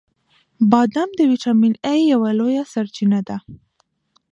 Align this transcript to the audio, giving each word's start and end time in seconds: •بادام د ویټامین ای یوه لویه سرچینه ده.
•بادام 0.71 1.09
د 1.15 1.19
ویټامین 1.31 1.73
ای 1.91 1.99
یوه 2.13 2.29
لویه 2.39 2.63
سرچینه 2.73 3.19
ده. 3.27 3.37